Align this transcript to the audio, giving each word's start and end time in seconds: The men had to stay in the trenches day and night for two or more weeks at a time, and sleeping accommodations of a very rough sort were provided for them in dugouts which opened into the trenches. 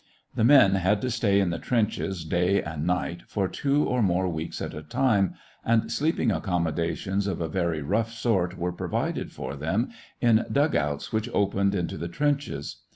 The 0.33 0.43
men 0.43 0.73
had 0.73 0.99
to 1.01 1.11
stay 1.11 1.39
in 1.39 1.51
the 1.51 1.59
trenches 1.59 2.25
day 2.25 2.59
and 2.59 2.87
night 2.87 3.21
for 3.27 3.47
two 3.47 3.83
or 3.85 4.01
more 4.01 4.27
weeks 4.27 4.59
at 4.59 4.73
a 4.73 4.81
time, 4.81 5.35
and 5.63 5.91
sleeping 5.91 6.31
accommodations 6.31 7.27
of 7.27 7.39
a 7.39 7.47
very 7.47 7.83
rough 7.83 8.11
sort 8.11 8.57
were 8.57 8.71
provided 8.73 9.31
for 9.31 9.55
them 9.55 9.89
in 10.19 10.47
dugouts 10.51 11.13
which 11.13 11.29
opened 11.35 11.75
into 11.75 11.99
the 11.99 12.07
trenches. 12.07 12.77